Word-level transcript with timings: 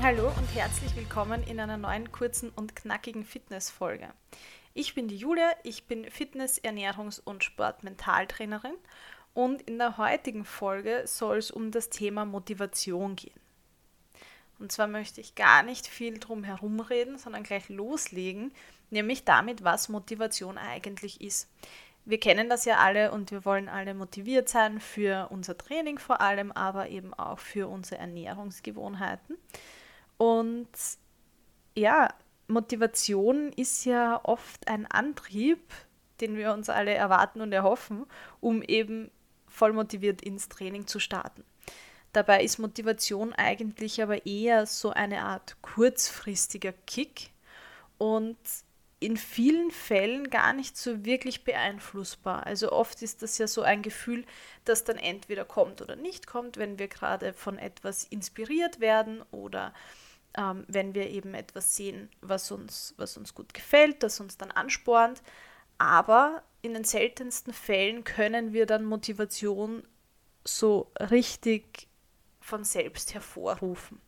Hallo 0.00 0.28
und 0.28 0.54
herzlich 0.54 0.94
willkommen 0.94 1.42
in 1.42 1.58
einer 1.58 1.76
neuen 1.76 2.12
kurzen 2.12 2.50
und 2.50 2.76
knackigen 2.76 3.24
Fitness-Folge. 3.24 4.08
Ich 4.72 4.94
bin 4.94 5.08
die 5.08 5.16
Julia, 5.16 5.50
ich 5.64 5.88
bin 5.88 6.08
Fitness-, 6.08 6.62
Ernährungs- 6.62 7.20
und 7.20 7.42
Sportmentaltrainerin 7.42 8.76
und 9.34 9.62
in 9.62 9.76
der 9.76 9.98
heutigen 9.98 10.44
Folge 10.44 11.02
soll 11.04 11.38
es 11.38 11.50
um 11.50 11.72
das 11.72 11.90
Thema 11.90 12.24
Motivation 12.24 13.16
gehen. 13.16 13.40
Und 14.60 14.70
zwar 14.70 14.86
möchte 14.86 15.20
ich 15.20 15.34
gar 15.34 15.64
nicht 15.64 15.88
viel 15.88 16.20
drum 16.20 16.44
herum 16.44 16.78
reden, 16.78 17.18
sondern 17.18 17.42
gleich 17.42 17.68
loslegen, 17.68 18.52
nämlich 18.90 19.24
damit, 19.24 19.64
was 19.64 19.88
Motivation 19.88 20.58
eigentlich 20.58 21.20
ist. 21.20 21.48
Wir 22.04 22.20
kennen 22.20 22.48
das 22.48 22.64
ja 22.64 22.76
alle 22.76 23.10
und 23.10 23.32
wir 23.32 23.44
wollen 23.44 23.68
alle 23.68 23.94
motiviert 23.94 24.48
sein 24.48 24.80
für 24.80 25.26
unser 25.30 25.58
Training 25.58 25.98
vor 25.98 26.20
allem, 26.20 26.52
aber 26.52 26.88
eben 26.88 27.12
auch 27.14 27.40
für 27.40 27.66
unsere 27.66 28.00
Ernährungsgewohnheiten. 28.00 29.36
Und 30.18 30.68
ja, 31.74 32.08
Motivation 32.48 33.52
ist 33.52 33.84
ja 33.84 34.20
oft 34.24 34.68
ein 34.68 34.86
Antrieb, 34.86 35.60
den 36.20 36.36
wir 36.36 36.52
uns 36.52 36.68
alle 36.68 36.92
erwarten 36.92 37.40
und 37.40 37.52
erhoffen, 37.52 38.06
um 38.40 38.62
eben 38.62 39.10
voll 39.46 39.72
motiviert 39.72 40.20
ins 40.22 40.48
Training 40.48 40.86
zu 40.86 40.98
starten. 40.98 41.44
Dabei 42.12 42.42
ist 42.42 42.58
Motivation 42.58 43.32
eigentlich 43.32 44.02
aber 44.02 44.26
eher 44.26 44.66
so 44.66 44.90
eine 44.90 45.22
Art 45.22 45.56
kurzfristiger 45.62 46.72
Kick 46.72 47.30
und 47.98 48.38
in 49.00 49.16
vielen 49.16 49.70
Fällen 49.70 50.28
gar 50.28 50.52
nicht 50.52 50.76
so 50.76 51.04
wirklich 51.04 51.44
beeinflussbar. 51.44 52.46
Also 52.46 52.72
oft 52.72 53.02
ist 53.02 53.22
das 53.22 53.38
ja 53.38 53.46
so 53.46 53.62
ein 53.62 53.82
Gefühl, 53.82 54.24
das 54.64 54.84
dann 54.84 54.96
entweder 54.96 55.44
kommt 55.44 55.80
oder 55.82 55.94
nicht 55.94 56.26
kommt, 56.26 56.56
wenn 56.56 56.78
wir 56.78 56.88
gerade 56.88 57.32
von 57.32 57.58
etwas 57.58 58.04
inspiriert 58.04 58.80
werden 58.80 59.22
oder 59.30 59.72
ähm, 60.38 60.64
wenn 60.68 60.94
wir 60.94 61.10
eben 61.10 61.34
etwas 61.34 61.74
sehen, 61.74 62.08
was 62.20 62.50
uns, 62.52 62.94
was 62.96 63.16
uns 63.16 63.34
gut 63.34 63.52
gefällt, 63.52 64.02
das 64.04 64.20
uns 64.20 64.38
dann 64.38 64.52
anspornt. 64.52 65.20
Aber 65.78 66.42
in 66.62 66.74
den 66.74 66.84
seltensten 66.84 67.52
Fällen 67.52 68.04
können 68.04 68.52
wir 68.52 68.64
dann 68.64 68.84
Motivation 68.84 69.82
so 70.44 70.92
richtig 70.98 71.88
von 72.40 72.64
selbst 72.64 73.14
hervorrufen. 73.14 74.00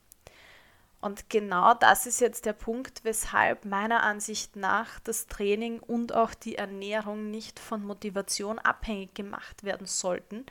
Und 1.01 1.31
genau 1.31 1.75
das 1.75 2.07
ist 2.07 2.21
jetzt 2.21 2.45
der 2.45 2.53
Punkt, 2.53 3.05
weshalb 3.05 3.65
meiner 3.65 4.03
Ansicht 4.03 4.55
nach 4.55 5.01
das 5.01 5.27
Training 5.27 5.81
und 5.81 6.15
auch 6.15 6.35
die 6.35 6.57
Ernährung 6.57 7.31
nicht 7.31 7.59
von 7.59 7.83
Motivation 7.83 8.59
abhängig 8.59 9.15
gemacht 9.15 9.65
werden 9.65 9.87
sollten, 9.87 10.45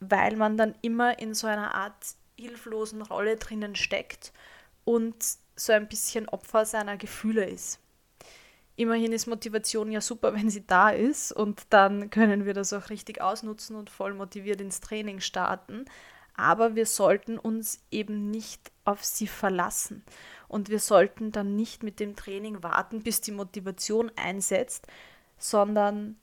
weil 0.00 0.36
man 0.36 0.56
dann 0.56 0.74
immer 0.80 1.18
in 1.18 1.34
so 1.34 1.46
einer 1.46 1.74
Art 1.74 2.14
hilflosen 2.38 3.02
Rolle 3.02 3.36
drinnen 3.36 3.74
steckt 3.74 4.32
und 4.84 5.14
so 5.56 5.72
ein 5.72 5.88
bisschen 5.88 6.28
Opfer 6.28 6.64
seiner 6.64 6.96
Gefühle 6.96 7.44
ist. 7.44 7.80
Immerhin 8.76 9.12
ist 9.12 9.26
Motivation 9.26 9.92
ja 9.92 10.00
super, 10.00 10.34
wenn 10.34 10.50
sie 10.50 10.66
da 10.66 10.90
ist 10.90 11.32
und 11.32 11.62
dann 11.70 12.10
können 12.10 12.44
wir 12.44 12.54
das 12.54 12.72
auch 12.72 12.90
richtig 12.90 13.20
ausnutzen 13.20 13.76
und 13.76 13.90
voll 13.90 14.14
motiviert 14.14 14.60
ins 14.60 14.80
Training 14.80 15.20
starten. 15.20 15.84
Aber 16.36 16.74
wir 16.74 16.86
sollten 16.86 17.38
uns 17.38 17.80
eben 17.92 18.30
nicht 18.32 18.72
auf 18.84 19.04
sie 19.04 19.28
verlassen 19.28 20.02
und 20.48 20.68
wir 20.68 20.80
sollten 20.80 21.30
dann 21.30 21.54
nicht 21.54 21.84
mit 21.84 22.00
dem 22.00 22.16
Training 22.16 22.62
warten, 22.64 23.02
bis 23.04 23.20
die 23.20 23.30
Motivation 23.30 24.10
einsetzt, 24.16 24.88
sondern 25.38 26.16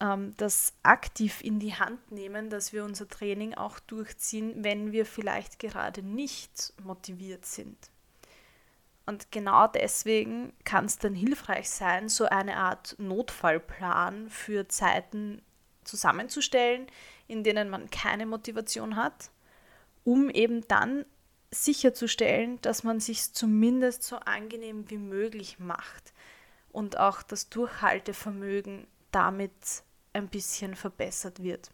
ähm, 0.00 0.34
das 0.36 0.74
aktiv 0.82 1.40
in 1.42 1.60
die 1.60 1.74
Hand 1.74 2.10
nehmen, 2.10 2.50
dass 2.50 2.72
wir 2.72 2.84
unser 2.84 3.08
Training 3.08 3.54
auch 3.54 3.78
durchziehen, 3.78 4.64
wenn 4.64 4.90
wir 4.90 5.06
vielleicht 5.06 5.60
gerade 5.60 6.02
nicht 6.02 6.74
motiviert 6.82 7.46
sind. 7.46 7.76
Und 9.04 9.32
genau 9.32 9.66
deswegen 9.66 10.52
kann 10.64 10.84
es 10.84 10.98
dann 10.98 11.14
hilfreich 11.14 11.68
sein, 11.68 12.08
so 12.08 12.26
eine 12.26 12.56
Art 12.56 12.94
Notfallplan 12.98 14.30
für 14.30 14.68
Zeiten 14.68 15.42
zusammenzustellen, 15.84 16.86
in 17.26 17.42
denen 17.42 17.68
man 17.68 17.90
keine 17.90 18.26
Motivation 18.26 18.96
hat, 18.96 19.30
um 20.04 20.30
eben 20.30 20.66
dann 20.68 21.04
sicherzustellen, 21.50 22.60
dass 22.62 22.84
man 22.84 23.00
sich 23.00 23.32
zumindest 23.32 24.04
so 24.04 24.16
angenehm 24.16 24.88
wie 24.88 24.98
möglich 24.98 25.58
macht 25.58 26.12
und 26.70 26.98
auch 26.98 27.22
das 27.22 27.48
Durchhaltevermögen 27.50 28.86
damit 29.10 29.52
ein 30.12 30.28
bisschen 30.28 30.74
verbessert 30.74 31.42
wird. 31.42 31.70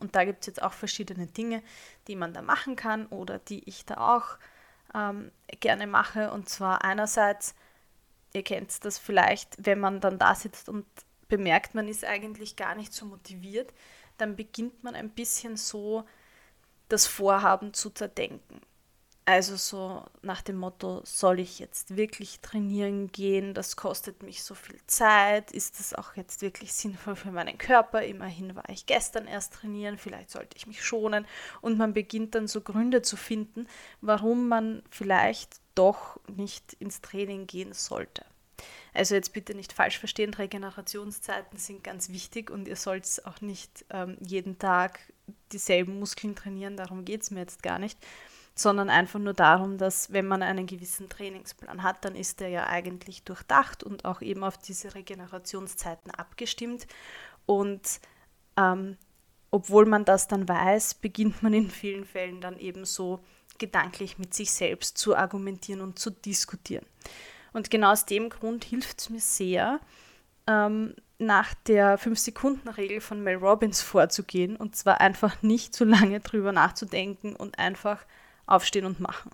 Und 0.00 0.14
da 0.14 0.24
gibt 0.24 0.40
es 0.40 0.46
jetzt 0.46 0.62
auch 0.62 0.74
verschiedene 0.74 1.26
Dinge, 1.26 1.62
die 2.06 2.16
man 2.16 2.34
da 2.34 2.42
machen 2.42 2.76
kann 2.76 3.06
oder 3.06 3.38
die 3.38 3.66
ich 3.68 3.86
da 3.86 4.16
auch 4.16 4.38
ähm, 4.94 5.30
gerne 5.60 5.86
mache. 5.86 6.30
Und 6.32 6.48
zwar 6.48 6.84
einerseits, 6.84 7.54
ihr 8.32 8.42
kennt 8.42 8.84
das 8.84 8.98
vielleicht, 8.98 9.56
wenn 9.64 9.80
man 9.80 10.00
dann 10.00 10.18
da 10.18 10.34
sitzt 10.34 10.68
und 10.68 10.86
bemerkt, 11.28 11.74
man 11.74 11.88
ist 11.88 12.04
eigentlich 12.04 12.56
gar 12.56 12.74
nicht 12.74 12.92
so 12.92 13.06
motiviert, 13.06 13.72
dann 14.16 14.36
beginnt 14.36 14.82
man 14.82 14.94
ein 14.94 15.10
bisschen 15.10 15.56
so 15.56 16.04
das 16.88 17.06
Vorhaben 17.06 17.74
zu 17.74 17.90
zerdenken. 17.90 18.60
Also 19.28 19.56
so 19.56 20.06
nach 20.22 20.40
dem 20.40 20.56
Motto, 20.56 21.02
soll 21.04 21.40
ich 21.40 21.58
jetzt 21.58 21.98
wirklich 21.98 22.40
trainieren 22.40 23.12
gehen? 23.12 23.52
Das 23.52 23.76
kostet 23.76 24.22
mich 24.22 24.42
so 24.42 24.54
viel 24.54 24.80
Zeit. 24.86 25.52
Ist 25.52 25.78
das 25.78 25.92
auch 25.92 26.16
jetzt 26.16 26.40
wirklich 26.40 26.72
sinnvoll 26.72 27.14
für 27.14 27.30
meinen 27.30 27.58
Körper? 27.58 28.02
Immerhin 28.02 28.56
war 28.56 28.66
ich 28.70 28.86
gestern 28.86 29.26
erst 29.26 29.52
trainieren, 29.52 29.98
vielleicht 29.98 30.30
sollte 30.30 30.56
ich 30.56 30.66
mich 30.66 30.82
schonen. 30.82 31.26
Und 31.60 31.76
man 31.76 31.92
beginnt 31.92 32.34
dann 32.34 32.48
so 32.48 32.62
Gründe 32.62 33.02
zu 33.02 33.18
finden, 33.18 33.66
warum 34.00 34.48
man 34.48 34.82
vielleicht 34.88 35.56
doch 35.74 36.18
nicht 36.34 36.72
ins 36.78 37.02
Training 37.02 37.46
gehen 37.46 37.74
sollte. 37.74 38.24
Also 38.94 39.14
jetzt 39.14 39.34
bitte 39.34 39.54
nicht 39.54 39.74
falsch 39.74 39.98
verstehen, 39.98 40.32
Regenerationszeiten 40.32 41.58
sind 41.58 41.84
ganz 41.84 42.08
wichtig 42.08 42.50
und 42.50 42.66
ihr 42.66 42.76
sollt 42.76 43.26
auch 43.26 43.42
nicht 43.42 43.84
ähm, 43.90 44.16
jeden 44.20 44.58
Tag 44.58 45.00
dieselben 45.52 45.98
Muskeln 45.98 46.34
trainieren, 46.34 46.78
darum 46.78 47.04
geht 47.04 47.20
es 47.20 47.30
mir 47.30 47.40
jetzt 47.40 47.62
gar 47.62 47.78
nicht 47.78 47.98
sondern 48.58 48.90
einfach 48.90 49.18
nur 49.20 49.34
darum, 49.34 49.78
dass 49.78 50.12
wenn 50.12 50.26
man 50.26 50.42
einen 50.42 50.66
gewissen 50.66 51.08
Trainingsplan 51.08 51.82
hat, 51.82 52.04
dann 52.04 52.16
ist 52.16 52.40
der 52.40 52.48
ja 52.48 52.66
eigentlich 52.66 53.22
durchdacht 53.22 53.84
und 53.84 54.04
auch 54.04 54.20
eben 54.20 54.42
auf 54.42 54.58
diese 54.58 54.94
Regenerationszeiten 54.94 56.10
abgestimmt. 56.10 56.86
Und 57.46 58.00
ähm, 58.56 58.96
obwohl 59.50 59.86
man 59.86 60.04
das 60.04 60.28
dann 60.28 60.48
weiß, 60.48 60.94
beginnt 60.94 61.42
man 61.42 61.54
in 61.54 61.70
vielen 61.70 62.04
Fällen 62.04 62.40
dann 62.40 62.58
eben 62.58 62.84
so 62.84 63.20
gedanklich 63.58 64.18
mit 64.18 64.34
sich 64.34 64.50
selbst 64.50 64.98
zu 64.98 65.16
argumentieren 65.16 65.80
und 65.80 65.98
zu 65.98 66.10
diskutieren. 66.10 66.84
Und 67.52 67.70
genau 67.70 67.92
aus 67.92 68.06
dem 68.06 68.28
Grund 68.28 68.64
hilft 68.64 69.00
es 69.00 69.10
mir 69.10 69.20
sehr, 69.20 69.80
ähm, 70.46 70.94
nach 71.18 71.54
der 71.66 71.98
5-Sekunden-Regel 71.98 73.00
von 73.00 73.22
Mel 73.22 73.36
Robbins 73.36 73.82
vorzugehen 73.82 74.56
und 74.56 74.76
zwar 74.76 75.00
einfach 75.00 75.42
nicht 75.42 75.74
zu 75.74 75.84
lange 75.84 76.20
drüber 76.20 76.52
nachzudenken 76.52 77.34
und 77.34 77.58
einfach 77.58 78.04
aufstehen 78.48 78.84
und 78.84 79.00
machen. 79.00 79.30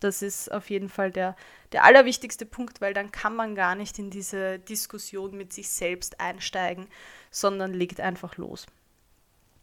Das 0.00 0.20
ist 0.20 0.50
auf 0.50 0.68
jeden 0.68 0.88
Fall 0.88 1.12
der, 1.12 1.36
der 1.70 1.84
allerwichtigste 1.84 2.44
Punkt, 2.44 2.80
weil 2.80 2.92
dann 2.92 3.12
kann 3.12 3.36
man 3.36 3.54
gar 3.54 3.74
nicht 3.74 3.98
in 3.98 4.10
diese 4.10 4.58
Diskussion 4.58 5.36
mit 5.36 5.52
sich 5.52 5.68
selbst 5.68 6.20
einsteigen, 6.20 6.88
sondern 7.30 7.72
legt 7.72 8.00
einfach 8.00 8.36
los. 8.36 8.66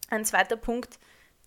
Ein 0.09 0.23
zweiter 0.25 0.55
Punkt, 0.55 0.97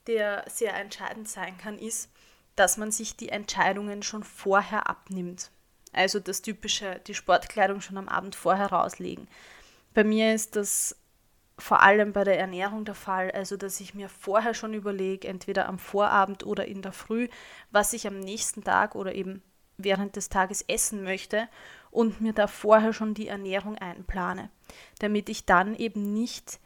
der 0.07 0.45
sehr 0.49 0.75
entscheidend 0.75 1.29
sein 1.29 1.57
kann, 1.57 1.79
ist, 1.79 2.11
dass 2.55 2.77
man 2.77 2.93
sich 2.93 3.17
die 3.17 3.31
Entscheidungen 3.31 4.03
schon 4.03 4.25
vorher 4.25 4.89
abnimmt. 4.89 5.51
Also 5.93 6.21
das 6.21 6.43
typische, 6.43 7.01
die 7.07 7.15
Sportkleidung 7.15 7.81
schon 7.81 7.99
am 7.99 8.09
Abend 8.09 8.35
vorher 8.35 8.67
rauslegen. 8.67 9.27
Bei 9.95 10.05
mir 10.05 10.35
ist 10.35 10.57
das 10.57 10.97
vor 11.63 11.81
allem 11.81 12.13
bei 12.13 12.25
der 12.25 12.39
Ernährung 12.39 12.85
der 12.85 12.95
Fall, 12.95 13.31
also 13.31 13.57
dass 13.57 13.81
ich 13.81 13.95
mir 13.95 14.09
vorher 14.09 14.53
schon 14.53 14.75
überlege, 14.75 15.29
entweder 15.29 15.69
am 15.69 15.79
Vorabend 15.79 16.45
oder 16.45 16.67
in 16.67 16.83
der 16.83 16.93
Früh, 16.93 17.29
was 17.71 17.93
ich 17.93 18.07
am 18.07 18.19
nächsten 18.19 18.65
Tag 18.65 18.95
oder 18.95 19.15
eben 19.15 19.43
während 19.77 20.17
des 20.17 20.29
Tages 20.29 20.63
essen 20.63 21.05
möchte 21.05 21.49
und 21.91 22.21
mir 22.21 22.33
da 22.33 22.47
vorher 22.47 22.93
schon 22.93 23.15
die 23.15 23.29
Ernährung 23.29 23.79
einplane, 23.79 24.51
damit 24.99 25.29
ich 25.29 25.47
dann 25.47 25.77
eben 25.77 26.13
nicht 26.13 26.59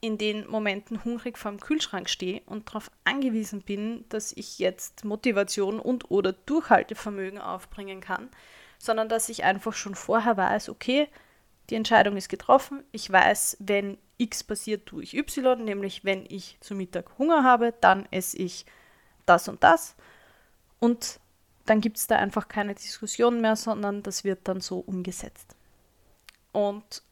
in 0.00 0.18
den 0.18 0.46
Momenten 0.46 1.04
hungrig 1.04 1.38
vorm 1.38 1.58
Kühlschrank 1.58 2.10
stehe 2.10 2.42
und 2.44 2.68
darauf 2.68 2.90
angewiesen 3.04 3.62
bin, 3.62 4.04
dass 4.10 4.32
ich 4.32 4.58
jetzt 4.58 5.06
Motivation 5.06 5.80
und 5.80 6.10
oder 6.10 6.34
Durchhaltevermögen 6.34 7.38
aufbringen 7.38 8.02
kann, 8.02 8.28
sondern 8.78 9.08
dass 9.08 9.30
ich 9.30 9.44
einfach 9.44 9.72
schon 9.72 9.94
vorher 9.94 10.36
weiß, 10.36 10.68
okay, 10.68 11.08
die 11.70 11.76
Entscheidung 11.76 12.18
ist 12.18 12.28
getroffen. 12.28 12.84
Ich 12.92 13.10
weiß, 13.10 13.56
wenn 13.60 13.96
X 14.18 14.44
passiert, 14.44 14.86
tue 14.86 15.02
ich 15.02 15.16
Y, 15.16 15.64
nämlich 15.64 16.04
wenn 16.04 16.24
ich 16.28 16.58
zu 16.60 16.74
Mittag 16.74 17.18
Hunger 17.18 17.42
habe, 17.44 17.74
dann 17.80 18.06
esse 18.10 18.36
ich 18.36 18.66
das 19.26 19.48
und 19.48 19.62
das. 19.62 19.96
Und 20.78 21.20
dann 21.66 21.80
gibt 21.80 21.96
es 21.96 22.06
da 22.06 22.16
einfach 22.16 22.48
keine 22.48 22.74
Diskussion 22.74 23.40
mehr, 23.40 23.56
sondern 23.56 24.02
das 24.02 24.24
wird 24.24 24.40
dann 24.44 24.60
so 24.60 24.78
umgesetzt. 24.78 25.56
Und 26.52 27.02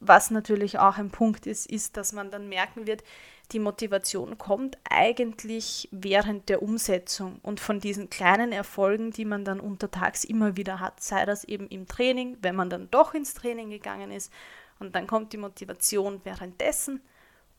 was 0.00 0.30
natürlich 0.30 0.78
auch 0.78 0.96
ein 0.96 1.10
Punkt 1.10 1.46
ist, 1.46 1.70
ist, 1.70 1.96
dass 1.96 2.12
man 2.12 2.30
dann 2.30 2.48
merken 2.48 2.86
wird, 2.86 3.04
die 3.52 3.58
Motivation 3.58 4.38
kommt 4.38 4.78
eigentlich 4.88 5.88
während 5.92 6.48
der 6.48 6.62
Umsetzung 6.62 7.38
und 7.42 7.60
von 7.60 7.80
diesen 7.80 8.08
kleinen 8.08 8.52
Erfolgen, 8.52 9.10
die 9.10 9.24
man 9.24 9.44
dann 9.44 9.60
untertags 9.60 10.24
immer 10.24 10.56
wieder 10.56 10.80
hat, 10.80 11.02
sei 11.02 11.26
das 11.26 11.44
eben 11.44 11.68
im 11.68 11.86
Training, 11.86 12.38
wenn 12.40 12.54
man 12.54 12.70
dann 12.70 12.90
doch 12.90 13.12
ins 13.12 13.34
Training 13.34 13.70
gegangen 13.70 14.10
ist 14.10 14.32
und 14.80 14.96
dann 14.96 15.06
kommt 15.06 15.32
die 15.32 15.38
Motivation 15.38 16.20
währenddessen 16.24 17.00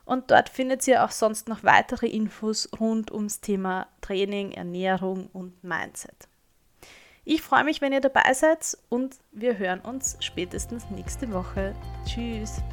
und 0.06 0.32
dort 0.32 0.48
findet 0.50 0.88
ihr 0.88 1.04
auch 1.04 1.12
sonst 1.12 1.48
noch 1.48 1.64
weitere 1.64 2.08
Infos 2.08 2.68
rund 2.80 3.12
ums 3.12 3.42
Thema 3.42 3.88
Training, 4.02 4.54
Ernährung 4.54 5.30
und 5.34 5.64
Mindset. 5.64 6.28
Ich 7.24 7.44
freue 7.44 7.66
mich, 7.66 7.82
wenn 7.82 7.94
ihr 7.94 8.02
dabei 8.02 8.34
seid 8.34 8.76
und 8.90 9.18
wir 9.32 9.60
hören 9.60 9.82
uns 9.82 10.18
spätestens 10.22 10.90
nächste 10.90 11.32
Woche. 11.32 11.76
Tschüss! 12.06 12.64